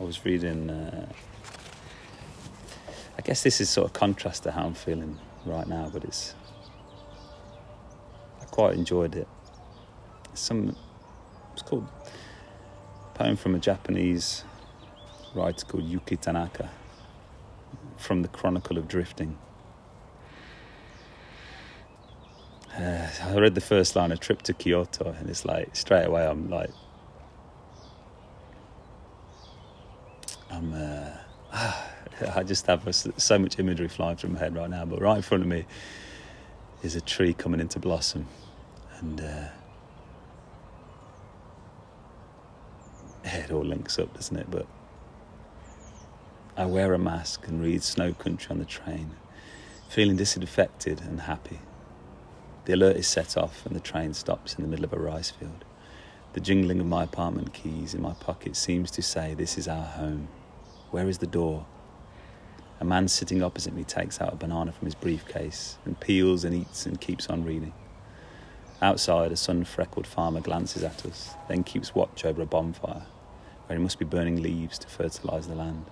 I 0.02 0.04
was 0.04 0.24
reading. 0.24 0.68
Uh, 0.68 1.06
I 3.16 3.22
guess 3.22 3.44
this 3.44 3.60
is 3.60 3.70
sort 3.70 3.86
of 3.86 3.92
contrast 3.92 4.42
to 4.42 4.50
how 4.50 4.64
I'm 4.66 4.74
feeling 4.74 5.16
right 5.46 5.66
now, 5.68 5.90
but 5.92 6.02
it's. 6.02 6.34
I 8.40 8.44
quite 8.46 8.74
enjoyed 8.74 9.14
it. 9.14 9.28
Some. 10.34 10.74
It's 11.52 11.62
called. 11.62 11.86
Poem 13.14 13.36
from 13.36 13.54
a 13.54 13.60
Japanese 13.60 14.42
writer 15.36 15.64
called 15.66 15.84
Yuki 15.84 16.16
Tanaka 16.16 16.68
from 17.96 18.22
the 18.22 18.28
Chronicle 18.28 18.78
of 18.78 18.88
Drifting. 18.88 19.38
Uh, 22.76 23.06
I 23.22 23.38
read 23.38 23.54
the 23.54 23.60
first 23.60 23.94
line, 23.94 24.10
a 24.10 24.16
trip 24.16 24.42
to 24.42 24.52
Kyoto, 24.52 25.14
and 25.16 25.30
it's 25.30 25.44
like 25.44 25.76
straight 25.76 26.06
away 26.06 26.26
I'm 26.26 26.50
like, 26.50 26.70
I'm, 30.52 30.74
uh, 30.74 31.72
I 32.36 32.42
just 32.42 32.66
have 32.66 32.88
so 33.16 33.38
much 33.38 33.58
imagery 33.58 33.88
flying 33.88 34.16
through 34.16 34.30
my 34.30 34.38
head 34.38 34.54
right 34.54 34.70
now. 34.70 34.84
But 34.84 35.00
right 35.00 35.16
in 35.16 35.22
front 35.22 35.42
of 35.42 35.48
me 35.48 35.64
is 36.82 36.96
a 36.96 37.00
tree 37.00 37.32
coming 37.32 37.60
into 37.60 37.78
blossom, 37.78 38.26
and 38.98 39.20
uh, 39.20 39.48
it 43.24 43.50
all 43.50 43.64
links 43.64 43.98
up, 43.98 44.14
doesn't 44.14 44.36
it? 44.36 44.50
But 44.50 44.66
I 46.56 46.66
wear 46.66 46.92
a 46.92 46.98
mask 46.98 47.46
and 47.48 47.62
read 47.62 47.82
Snow 47.82 48.12
Country 48.12 48.50
on 48.50 48.58
the 48.58 48.64
train, 48.64 49.12
feeling 49.88 50.16
disaffected 50.16 51.00
and 51.00 51.22
happy. 51.22 51.60
The 52.64 52.74
alert 52.74 52.96
is 52.96 53.08
set 53.08 53.36
off 53.36 53.66
and 53.66 53.74
the 53.74 53.80
train 53.80 54.14
stops 54.14 54.54
in 54.54 54.62
the 54.62 54.68
middle 54.68 54.84
of 54.84 54.92
a 54.92 54.98
rice 54.98 55.30
field. 55.30 55.64
The 56.34 56.40
jingling 56.40 56.80
of 56.80 56.86
my 56.86 57.04
apartment 57.04 57.52
keys 57.52 57.92
in 57.94 58.02
my 58.02 58.14
pocket 58.14 58.56
seems 58.56 58.90
to 58.92 59.02
say, 59.02 59.34
This 59.34 59.58
is 59.58 59.66
our 59.66 59.84
home. 59.84 60.28
Where 60.90 61.08
is 61.08 61.18
the 61.18 61.26
door? 61.26 61.66
A 62.82 62.84
man 62.84 63.06
sitting 63.06 63.44
opposite 63.44 63.74
me 63.74 63.84
takes 63.84 64.20
out 64.20 64.32
a 64.32 64.36
banana 64.36 64.72
from 64.72 64.86
his 64.86 64.96
briefcase 64.96 65.78
and 65.84 66.00
peels 66.00 66.42
and 66.42 66.52
eats 66.52 66.84
and 66.84 67.00
keeps 67.00 67.28
on 67.28 67.44
reading. 67.44 67.72
Outside, 68.82 69.30
a 69.30 69.36
sun 69.36 69.62
freckled 69.62 70.04
farmer 70.04 70.40
glances 70.40 70.82
at 70.82 71.06
us, 71.06 71.36
then 71.46 71.62
keeps 71.62 71.94
watch 71.94 72.24
over 72.24 72.42
a 72.42 72.44
bonfire, 72.44 73.06
where 73.66 73.78
he 73.78 73.82
must 73.82 74.00
be 74.00 74.04
burning 74.04 74.42
leaves 74.42 74.80
to 74.80 74.88
fertilise 74.88 75.46
the 75.46 75.54
land. 75.54 75.84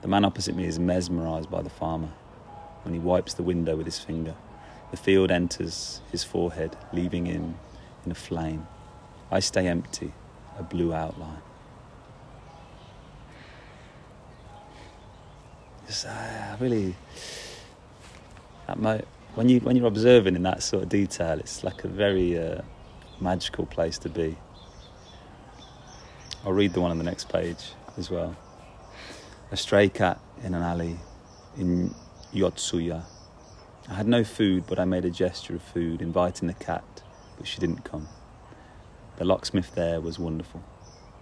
The 0.00 0.08
man 0.08 0.24
opposite 0.24 0.56
me 0.56 0.64
is 0.64 0.80
mesmerised 0.80 1.52
by 1.52 1.62
the 1.62 1.70
farmer 1.70 2.10
when 2.82 2.94
he 2.94 2.98
wipes 2.98 3.34
the 3.34 3.44
window 3.44 3.76
with 3.76 3.86
his 3.86 4.00
finger. 4.00 4.34
The 4.90 4.96
field 4.96 5.30
enters 5.30 6.00
his 6.10 6.24
forehead, 6.24 6.76
leaving 6.92 7.26
him 7.26 7.54
in 8.04 8.10
a 8.10 8.16
flame. 8.16 8.66
I 9.30 9.38
stay 9.38 9.68
empty, 9.68 10.14
a 10.58 10.64
blue 10.64 10.92
outline. 10.92 11.42
Just, 15.92 16.06
uh, 16.06 16.56
really, 16.58 16.96
when 19.34 19.50
you 19.50 19.60
when 19.60 19.76
you're 19.76 19.86
observing 19.86 20.36
in 20.36 20.42
that 20.44 20.62
sort 20.62 20.84
of 20.84 20.88
detail, 20.88 21.38
it's 21.38 21.62
like 21.64 21.84
a 21.84 21.88
very 21.88 22.38
uh, 22.38 22.62
magical 23.20 23.66
place 23.66 23.98
to 23.98 24.08
be. 24.08 24.38
I'll 26.46 26.54
read 26.54 26.72
the 26.72 26.80
one 26.80 26.92
on 26.92 26.96
the 26.96 27.04
next 27.04 27.28
page 27.28 27.72
as 27.98 28.10
well. 28.10 28.34
A 29.50 29.56
stray 29.58 29.90
cat 29.90 30.18
in 30.42 30.54
an 30.54 30.62
alley 30.62 30.96
in 31.58 31.94
Yotsuya. 32.32 33.02
I 33.86 33.92
had 33.92 34.08
no 34.08 34.24
food, 34.24 34.64
but 34.66 34.78
I 34.78 34.86
made 34.86 35.04
a 35.04 35.10
gesture 35.10 35.56
of 35.56 35.62
food, 35.62 36.00
inviting 36.00 36.48
the 36.48 36.54
cat, 36.54 37.02
but 37.36 37.46
she 37.46 37.60
didn't 37.60 37.84
come. 37.84 38.08
The 39.18 39.26
locksmith 39.26 39.74
there 39.74 40.00
was 40.00 40.18
wonderful. 40.18 40.62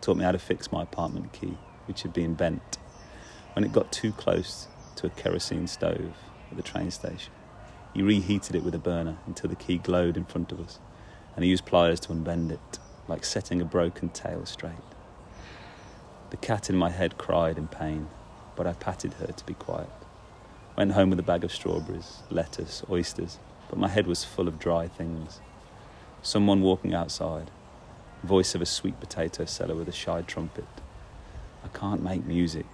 Taught 0.01 0.19
me 0.19 0.23
how 0.23 0.31
to 0.31 0.39
fix 0.39 0.71
my 0.71 0.85
apartment 0.85 1.33
key, 1.33 1.59
which 1.87 2.03
had 2.03 2.13
been 2.13 2.35
bent 2.35 2.79
when 3.61 3.69
it 3.69 3.75
got 3.75 3.93
too 3.93 4.11
close 4.13 4.69
to 4.97 5.07
a 5.07 5.11
kerosene 5.11 5.67
stove 5.67 6.15
at 6.51 6.57
the 6.57 6.63
train 6.63 6.91
station. 6.91 7.31
He 7.93 8.01
reheated 8.01 8.57
it 8.57 8.65
with 8.65 8.75
a 8.75 8.79
burner 8.79 9.19
until 9.27 9.51
the 9.51 9.57
key 9.57 9.77
glowed 9.77 10.17
in 10.17 10.25
front 10.25 10.51
of 10.51 10.61
us, 10.61 10.79
and 11.37 11.45
he 11.45 11.51
used 11.51 11.67
pliers 11.67 12.01
to 12.01 12.09
unbend 12.09 12.53
it, 12.53 12.79
like 13.07 13.23
setting 13.23 13.61
a 13.61 13.67
broken 13.67 14.09
tail 14.09 14.47
straight. 14.47 14.73
The 16.31 16.39
cat 16.39 16.71
in 16.71 16.77
my 16.77 16.89
head 16.89 17.19
cried 17.19 17.59
in 17.59 17.69
pain, 17.69 18.09
but 18.57 18.67
I 18.67 18.73
patted 18.73 19.13
her 19.15 19.27
to 19.27 19.45
be 19.45 19.53
quiet. 19.53 19.91
Went 20.79 20.93
home 20.93 21.11
with 21.11 21.21
a 21.21 21.23
bag 21.23 21.45
of 21.45 21.53
strawberries, 21.53 22.23
lettuce, 22.31 22.83
oysters, 22.89 23.39
but 23.69 23.79
my 23.79 23.89
head 23.89 24.07
was 24.07 24.25
full 24.25 24.49
of 24.49 24.59
dry 24.59 24.89
things. 24.89 25.41
someone 26.23 26.63
walking 26.63 26.95
outside, 26.95 27.51
voice 28.23 28.55
of 28.55 28.63
a 28.63 28.67
sweet 28.67 28.99
potato 29.01 29.45
seller 29.45 29.75
with 29.75 29.89
a 29.89 29.93
shy 29.93 30.23
trumpet. 30.23 30.65
I 31.63 31.69
can't 31.69 32.03
make 32.03 32.25
music, 32.25 32.65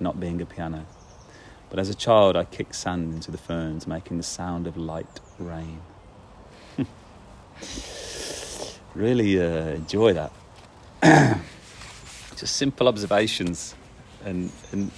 not 0.00 0.20
being 0.20 0.40
a 0.40 0.46
piano. 0.46 0.86
But 1.70 1.78
as 1.78 1.88
a 1.88 1.94
child, 1.94 2.36
I 2.36 2.44
kicked 2.44 2.74
sand 2.74 3.14
into 3.14 3.30
the 3.30 3.38
ferns, 3.38 3.86
making 3.86 4.16
the 4.18 4.22
sound 4.22 4.66
of 4.66 4.76
light 4.76 5.20
rain. 5.38 5.80
really 8.94 9.40
uh, 9.40 9.74
enjoy 9.74 10.12
that. 10.12 10.32
Just 12.36 12.56
simple 12.56 12.88
observations 12.88 13.74
and, 14.24 14.50
and 14.72 14.90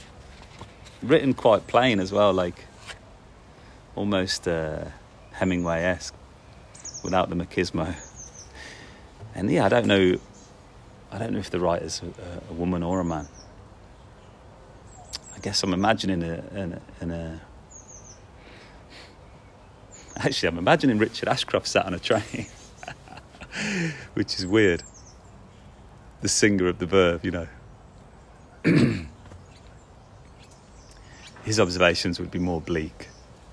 written 1.02 1.34
quite 1.34 1.66
plain 1.66 2.00
as 2.00 2.12
well, 2.12 2.32
like 2.32 2.64
almost 3.94 4.46
uh, 4.46 4.84
Hemingway 5.32 5.82
esque 5.82 6.14
without 7.02 7.30
the 7.30 7.36
machismo. 7.36 7.94
And 9.34 9.50
yeah, 9.50 9.66
I 9.66 9.68
don't 9.68 9.86
know, 9.86 10.18
I 11.12 11.18
don't 11.18 11.32
know 11.32 11.38
if 11.38 11.50
the 11.50 11.60
writer's 11.60 12.02
a, 12.02 12.42
a 12.50 12.52
woman 12.52 12.82
or 12.82 13.00
a 13.00 13.04
man. 13.04 13.28
I 15.38 15.40
guess 15.40 15.62
I'm 15.62 15.72
imagining 15.72 16.24
a, 16.24 16.42
in 16.52 16.72
a, 16.72 16.80
in 17.00 17.10
a 17.12 17.40
actually 20.16 20.48
I'm 20.48 20.58
imagining 20.58 20.98
Richard 20.98 21.28
Ashcroft 21.28 21.68
sat 21.68 21.86
on 21.86 21.94
a 21.94 22.00
train, 22.00 22.48
which 24.14 24.34
is 24.40 24.44
weird. 24.44 24.82
The 26.22 26.28
singer 26.28 26.66
of 26.66 26.80
the 26.80 26.86
verve, 26.86 27.24
you 27.24 27.30
know. 27.30 27.46
His 31.44 31.60
observations 31.60 32.18
would 32.18 32.32
be 32.32 32.40
more 32.40 32.60
bleak 32.60 33.06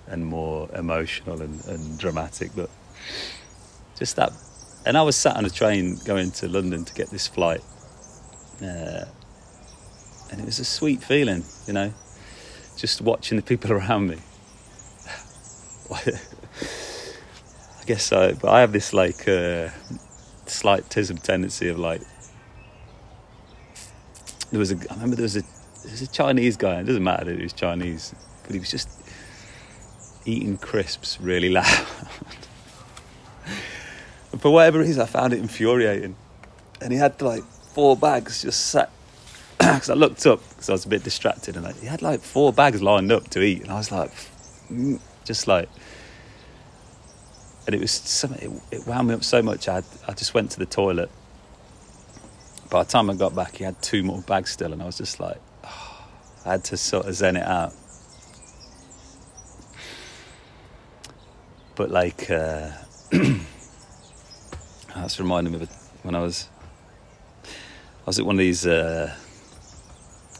and 0.08 0.26
more 0.26 0.68
emotional 0.74 1.40
and, 1.40 1.64
and 1.68 2.00
dramatic, 2.00 2.50
but 2.56 2.72
just 3.96 4.16
that. 4.16 4.34
And 4.88 4.98
I 4.98 5.04
was 5.04 5.16
sat 5.16 5.38
on 5.38 5.46
a 5.46 5.52
train 5.52 6.00
going 6.04 6.32
to 6.32 6.48
London 6.48 6.84
to 6.84 6.96
get 6.96 7.12
this 7.12 7.28
flight, 7.28 7.62
uh, 8.64 9.06
and 10.36 10.44
it 10.44 10.46
was 10.48 10.60
a 10.60 10.66
sweet 10.66 11.02
feeling, 11.02 11.46
you 11.66 11.72
know, 11.72 11.94
just 12.76 13.00
watching 13.00 13.38
the 13.38 13.42
people 13.42 13.72
around 13.78 14.10
me. 14.10 14.18
I 15.90 16.12
guess 17.86 18.12
I, 18.12 18.34
but 18.34 18.50
I 18.50 18.60
have 18.60 18.74
this 18.74 18.92
like 18.92 19.26
uh, 19.30 19.70
slight 20.46 20.84
tism 20.90 21.22
tendency 21.22 21.70
of 21.70 21.80
like. 21.80 22.02
There 24.52 24.60
was 24.60 24.74
a. 24.74 24.76
I 24.90 24.96
remember 24.96 25.16
there 25.16 25.24
was 25.24 25.38
a. 25.38 25.42
There 25.42 25.92
was 25.92 26.02
a 26.02 26.08
Chinese 26.08 26.58
guy. 26.58 26.82
It 26.82 26.84
doesn't 26.84 27.04
matter 27.04 27.24
that 27.26 27.38
he 27.38 27.44
was 27.44 27.54
Chinese, 27.54 28.14
but 28.44 28.52
he 28.52 28.60
was 28.60 28.70
just 28.70 28.90
eating 30.26 30.58
crisps 30.58 31.22
really 31.22 31.50
loud. 31.52 31.86
and 34.34 34.42
for 34.42 34.52
whatever 34.52 34.80
reason, 34.80 35.02
I 35.02 35.06
found 35.06 35.32
it 35.32 35.40
infuriating. 35.40 36.18
And 36.82 36.92
he 36.92 37.00
had 37.00 37.22
like 37.22 37.44
four 37.44 37.96
bags 37.96 38.42
just 38.42 38.66
sat. 38.66 38.92
Because 39.76 39.90
I 39.90 39.94
looked 39.94 40.26
up 40.26 40.42
because 40.50 40.70
I 40.70 40.74
was 40.74 40.86
a 40.86 40.90
bit 40.90 41.04
distracted, 41.04 41.58
and 41.58 41.66
he 41.78 41.88
had 41.88 42.02
like 42.02 42.22
four 42.22 42.54
bags 42.54 42.82
lined 42.82 43.12
up 43.12 43.30
to 43.32 43.42
eat, 43.42 43.62
and 43.62 43.72
I 43.72 43.76
was 43.76 43.92
like, 43.92 44.12
mm, 44.72 45.00
just 45.24 45.48
like. 45.48 45.70
And 47.66 47.74
it 47.74 47.82
was 47.82 47.92
some, 47.92 48.34
it, 48.34 48.52
it 48.70 48.86
wound 48.86 49.08
me 49.08 49.16
up 49.16 49.24
so 49.24 49.42
much. 49.42 49.68
I 49.68 49.76
had, 49.76 49.86
I 50.08 50.14
just 50.14 50.34
went 50.36 50.52
to 50.52 50.60
the 50.60 50.68
toilet. 50.68 51.10
By 52.70 52.84
the 52.84 52.90
time 52.90 53.10
I 53.10 53.16
got 53.16 53.34
back, 53.36 53.56
he 53.56 53.64
had 53.64 53.82
two 53.82 54.04
more 54.04 54.22
bags 54.22 54.52
still, 54.52 54.72
and 54.72 54.82
I 54.82 54.86
was 54.86 54.98
just 54.98 55.20
like, 55.20 55.38
oh, 55.64 56.08
I 56.46 56.52
had 56.52 56.64
to 56.66 56.78
sort 56.78 57.08
of 57.08 57.16
zen 57.16 57.38
it 57.38 57.48
out. 57.48 57.74
but 61.76 61.92
like 61.92 62.30
uh, 62.32 62.72
that's 64.96 65.20
reminding 65.20 65.54
me 65.54 65.62
of 65.62 65.70
when 66.04 66.16
I 66.16 66.22
was 66.22 66.50
I 67.52 68.08
was 68.08 68.20
at 68.20 68.26
one 68.26 68.36
of 68.36 68.40
these 68.40 68.66
uh, 68.66 69.14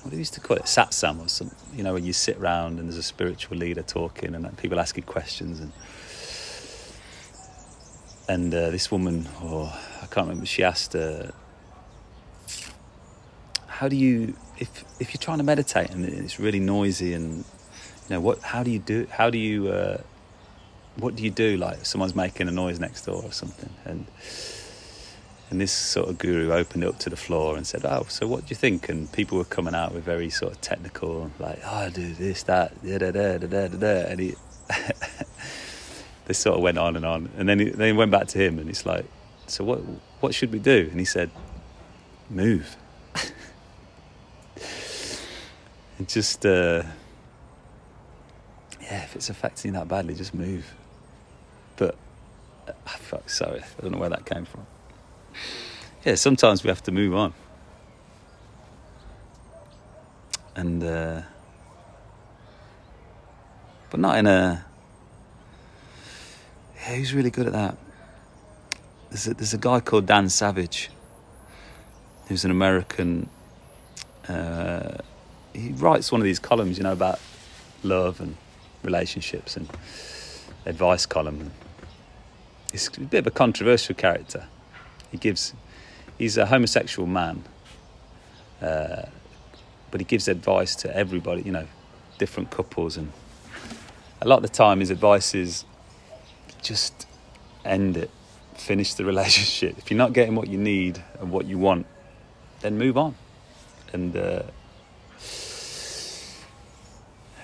what 0.06 0.12
do 0.12 0.18
they 0.18 0.22
used 0.22 0.36
to 0.36 0.40
call 0.40 0.56
it 0.56 0.64
satsang 0.64 1.20
or 1.20 1.28
something 1.28 1.58
you 1.76 1.84
know 1.84 1.94
when 1.94 2.06
you 2.06 2.14
sit 2.14 2.38
around 2.38 2.78
and 2.78 2.88
there's 2.88 2.98
a 2.98 3.04
spiritual 3.04 3.58
leader 3.58 3.82
talking 3.82 4.36
and 4.36 4.58
people 4.58 4.80
asking 4.80 5.04
questions 5.04 5.60
and 5.60 5.72
and 8.30 8.54
uh, 8.54 8.70
this 8.70 8.92
woman 8.92 9.28
or 9.44 9.72
I 10.02 10.06
can't 10.06 10.28
remember 10.28 10.46
she 10.46 10.64
asked 10.64 10.96
uh, 10.96 11.32
how 13.66 13.88
do 13.88 13.96
you 13.96 14.36
if 14.60 14.86
if 15.00 15.12
you're 15.12 15.22
trying 15.22 15.40
to 15.40 15.44
meditate 15.44 15.90
and 15.90 16.06
it's 16.06 16.40
really 16.40 16.60
noisy 16.60 17.14
and 17.14 17.38
you 17.38 18.12
know 18.12 18.20
what 18.20 18.40
how 18.42 18.62
do 18.62 18.70
you 18.70 18.80
do 18.80 19.08
how 19.10 19.32
do 19.32 19.40
you 19.40 19.70
uh, 19.70 19.98
what 20.98 21.16
do 21.16 21.24
you 21.24 21.32
do? 21.32 21.58
Like 21.58 21.86
someone's 21.86 22.16
making 22.16 22.48
a 22.48 22.52
noise 22.52 22.80
next 22.80 23.06
door 23.06 23.22
or 23.24 23.32
something, 23.32 23.70
and 23.84 24.06
and 25.56 25.62
this 25.62 25.72
sort 25.72 26.10
of 26.10 26.18
guru 26.18 26.52
opened 26.52 26.84
up 26.84 27.00
to 27.00 27.10
the 27.10 27.16
floor 27.16 27.56
and 27.56 27.66
said, 27.66 27.86
"Oh, 27.86 28.06
so 28.10 28.28
what 28.28 28.42
do 28.42 28.48
you 28.50 28.58
think?" 28.58 28.90
And 28.90 29.10
people 29.14 29.38
were 29.38 29.46
coming 29.46 29.74
out 29.74 29.94
with 29.94 30.04
very 30.04 30.30
sort 30.30 30.52
of 30.52 30.60
technical, 30.60 31.32
like, 31.40 31.62
"Oh, 31.64 31.76
I 31.76 31.90
do 31.90 32.14
this, 32.14 32.44
that, 32.44 32.74
da 32.84 32.98
da 32.98 33.12
da 33.12 33.38
da 33.38 33.48
da 33.48 33.68
da," 33.68 34.06
and 34.10 34.20
he. 34.20 34.36
they 36.26 36.34
sort 36.34 36.58
of 36.58 36.62
went 36.62 36.78
on 36.78 36.98
and 36.98 37.06
on, 37.06 37.30
and 37.38 37.48
then 37.48 37.60
he, 37.60 37.94
went 37.94 38.12
back 38.12 38.28
to 38.28 38.38
him, 38.38 38.60
and 38.60 38.68
he's 38.68 38.86
like, 38.86 39.06
"So 39.48 39.64
what? 39.64 39.80
What 40.20 40.36
should 40.36 40.52
we 40.52 40.60
do?" 40.60 40.90
And 40.92 41.00
he 41.00 41.06
said, 41.06 41.32
"Move." 42.30 42.76
and 45.98 46.10
just, 46.10 46.46
uh, 46.46 46.84
yeah, 48.82 49.04
if 49.04 49.16
it's 49.16 49.30
affecting 49.30 49.74
you 49.74 49.80
that 49.80 49.88
badly, 49.88 50.16
just 50.16 50.34
move. 50.34 50.74
But 51.78 51.96
oh, 52.68 52.74
fuck, 53.00 53.30
sorry, 53.30 53.62
I 53.62 53.82
don't 53.82 53.94
know 53.94 54.00
where 54.00 54.10
that 54.10 54.26
came 54.26 54.44
from. 54.44 54.68
Yeah, 56.04 56.16
sometimes 56.16 56.64
we 56.64 56.68
have 56.70 56.84
to 56.84 56.92
move 56.92 57.16
on, 57.16 57.34
and 60.56 60.84
uh, 60.84 61.22
but 63.90 64.00
not 64.00 64.18
in 64.18 64.28
a. 64.28 64.66
Yeah, 66.76 66.96
he's 66.96 67.14
really 67.14 67.32
good 67.32 67.48
at 67.48 67.54
that. 67.54 67.78
There's 69.10 69.28
a, 69.28 69.34
there's 69.34 69.54
a 69.54 69.58
guy 69.58 69.80
called 69.80 70.06
Dan 70.06 70.30
Savage, 70.30 70.90
who's 72.28 72.46
an 72.46 72.52
American. 72.52 73.30
Uh, 74.28 74.98
he 75.54 75.70
writes 75.70 76.12
one 76.12 76.22
of 76.22 76.26
these 76.26 76.40
columns, 76.40 76.78
you 76.78 76.84
know, 76.84 76.92
about 76.92 77.20
love 77.84 78.20
and 78.20 78.36
relationships 78.84 79.56
and 79.58 79.70
advice 80.66 81.06
column. 81.06 81.52
He's 82.72 82.90
a 82.98 83.02
bit 83.02 83.20
of 83.20 83.28
a 83.28 83.32
controversial 83.32 83.96
character. 83.96 84.48
He 85.16 85.20
gives, 85.20 85.54
he's 86.18 86.38
a 86.38 86.46
homosexual 86.46 87.08
man, 87.08 87.42
uh, 88.62 89.04
but 89.92 90.02
he 90.02 90.04
gives 90.04 90.28
advice 90.28 90.76
to 90.76 90.94
everybody, 90.94 91.42
you 91.44 91.54
know, 91.54 91.68
different 92.18 92.52
couples. 92.52 92.98
And 92.98 93.14
a 94.22 94.28
lot 94.28 94.38
of 94.38 94.42
the 94.42 94.50
time, 94.50 94.82
his 94.82 94.90
advice 94.90 95.34
is 95.34 95.64
just 96.62 97.08
end 97.64 97.96
it, 97.96 98.12
finish 98.56 98.96
the 98.96 99.06
relationship. 99.14 99.78
If 99.78 99.90
you're 99.90 99.98
not 99.98 100.12
getting 100.12 100.36
what 100.36 100.50
you 100.50 100.58
need 100.58 101.02
and 101.22 101.32
what 101.32 101.46
you 101.46 101.58
want, 101.58 101.86
then 102.60 102.78
move 102.78 102.98
on. 102.98 103.16
And, 103.94 104.18
uh, 104.18 104.44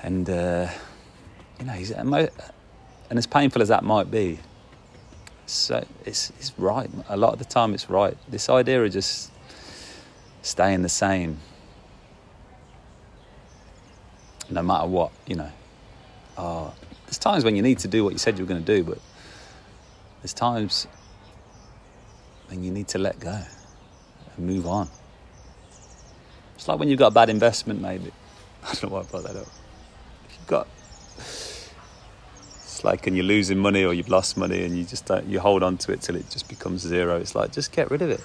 and, 0.04 0.30
uh, 0.30 0.68
you 1.58 1.66
know, 1.66 1.72
he's, 1.72 1.92
and 1.92 2.30
as 3.12 3.28
painful 3.28 3.62
as 3.62 3.70
that 3.70 3.86
might 3.86 4.12
be, 4.12 4.40
so 5.46 5.86
it's, 6.06 6.32
it's 6.40 6.54
right. 6.58 6.90
A 7.10 7.18
lot 7.18 7.34
of 7.34 7.40
the 7.40 7.46
time, 7.46 7.74
it's 7.74 7.90
right. 7.90 8.18
This 8.28 8.50
idea 8.50 8.84
of 8.84 8.92
just 8.92 9.32
staying 10.42 10.82
the 10.82 10.90
same, 10.90 11.38
no 14.50 14.62
matter 14.62 14.88
what, 14.88 15.12
you 15.28 15.36
know. 15.36 15.52
Uh, 16.38 16.72
there's 17.06 17.18
times 17.18 17.44
when 17.44 17.56
you 17.56 17.62
need 17.62 17.80
to 17.80 17.88
do 17.88 18.04
what 18.04 18.14
you 18.14 18.20
said 18.20 18.38
you 18.38 18.46
were 18.46 18.50
going 18.50 18.64
to 18.64 18.78
do, 18.78 18.84
but 18.84 19.00
there's 20.22 20.34
times 20.34 20.88
when 22.48 22.64
you 22.64 22.72
need 22.72 22.88
to 22.90 22.98
let 22.98 23.20
go 23.20 23.42
and 24.36 24.46
move 24.46 24.66
on. 24.68 24.90
It's 26.56 26.68
like 26.68 26.80
when 26.80 26.90
you've 26.90 27.00
got 27.00 27.08
a 27.08 27.12
bad 27.12 27.30
investment, 27.30 27.82
maybe. 27.82 28.12
I 28.64 28.74
don't 28.74 28.84
know 28.84 28.90
why 28.90 29.00
I 29.00 29.04
brought 29.04 29.24
that 29.24 29.36
up. 29.36 29.48
If 30.30 30.38
you've 30.38 30.48
got 30.48 30.68
it's 32.72 32.86
like, 32.86 33.06
and 33.06 33.18
you're 33.18 33.26
losing 33.26 33.58
money 33.58 33.84
or 33.84 33.94
you've 33.94 34.08
lost 34.08 34.38
money 34.38 34.64
and 34.64 34.78
you 34.78 34.86
just 34.86 35.06
don't, 35.06 35.28
you 35.28 35.42
hold 35.42 35.62
on 35.62 35.78
to 35.80 35.92
it 35.92 36.00
till 36.00 36.16
it 36.16 36.30
just 36.30 36.48
becomes 36.48 36.80
zero. 36.80 37.18
It's 37.18 37.36
like, 37.36 37.52
just 37.52 37.74
get 37.74 37.92
rid 37.92 38.02
of 38.02 38.10
it. 38.10 38.22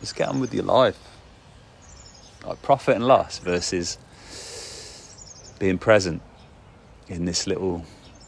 Just 0.00 0.16
get 0.16 0.30
on 0.30 0.40
with 0.40 0.54
your 0.54 0.64
life. 0.64 0.98
Like 2.46 2.62
profit 2.62 2.96
and 2.96 3.06
loss 3.06 3.40
versus 3.40 3.98
being 5.58 5.76
present 5.76 6.22
in 7.08 7.26
this 7.26 7.46
little 7.46 7.84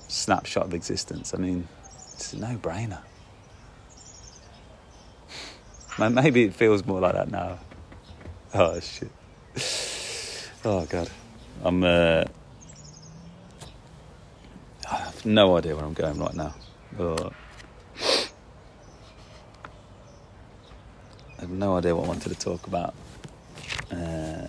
snapshot 0.09 0.66
of 0.66 0.75
existence. 0.75 1.33
I 1.33 1.38
mean, 1.38 1.66
it's 2.12 2.35
a 2.35 2.38
no 2.38 2.59
brainer. 2.59 3.01
Maybe 5.99 6.44
it 6.44 6.55
feels 6.55 6.85
more 6.85 7.01
like 7.01 7.14
that 7.14 7.31
now. 7.31 7.61
Oh, 8.53 8.79
shit. 8.79 9.11
Oh, 10.62 10.85
God. 10.85 11.09
I'm. 11.64 11.83
Uh, 11.83 12.25
no 15.24 15.56
idea 15.56 15.74
where 15.74 15.85
I'm 15.85 15.92
going 15.92 16.18
right 16.18 16.35
now. 16.35 16.54
But 16.96 17.33
I 21.38 21.40
have 21.40 21.50
no 21.50 21.76
idea 21.76 21.94
what 21.94 22.04
I 22.04 22.09
wanted 22.09 22.28
to 22.30 22.38
talk 22.38 22.66
about. 22.66 22.94
Uh, 23.90 24.46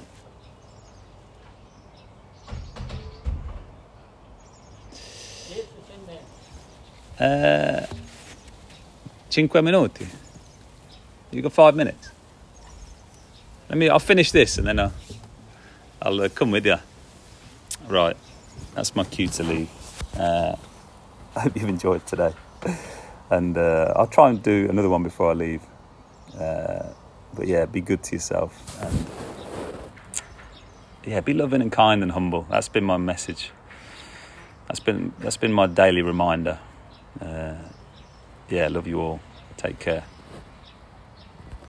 uh, 7.23 7.85
cinque 9.29 9.61
minuti. 9.61 10.07
You 11.31 11.41
got 11.41 11.53
five 11.53 11.75
minutes. 11.75 12.09
Let 13.69 13.77
me. 13.77 13.89
I'll 13.89 13.99
finish 13.99 14.31
this 14.31 14.57
and 14.57 14.67
then 14.67 14.79
I'll, 14.79 14.93
I'll 16.01 16.21
uh, 16.21 16.29
come 16.29 16.51
with 16.51 16.65
you. 16.65 16.77
Right, 17.87 18.17
that's 18.75 18.95
my 18.95 19.03
cue 19.05 19.27
to 19.27 19.43
leave. 19.43 19.80
Uh, 20.17 20.55
I 21.35 21.39
hope 21.39 21.55
you've 21.55 21.69
enjoyed 21.69 22.05
today, 22.05 22.33
and 23.29 23.57
uh, 23.57 23.93
I'll 23.95 24.07
try 24.07 24.29
and 24.29 24.43
do 24.43 24.67
another 24.69 24.89
one 24.89 25.03
before 25.03 25.31
I 25.31 25.33
leave. 25.33 25.61
Uh, 26.37 26.89
but 27.33 27.47
yeah, 27.47 27.65
be 27.65 27.81
good 27.81 28.03
to 28.03 28.15
yourself 28.15 28.81
and 28.81 29.05
yeah, 31.05 31.19
be 31.19 31.33
loving 31.33 31.61
and 31.61 31.71
kind 31.71 32.03
and 32.03 32.11
humble. 32.11 32.45
That's 32.49 32.67
been 32.69 32.83
my 32.83 32.97
message. 32.97 33.51
That's 34.67 34.79
been 34.79 35.13
that's 35.19 35.37
been 35.37 35.53
my 35.53 35.67
daily 35.67 36.01
reminder. 36.01 36.59
Uh, 37.19 37.55
yeah, 38.49 38.67
love 38.67 38.87
you 38.87 38.99
all. 38.99 39.19
Take 39.57 39.79
care. 39.79 40.03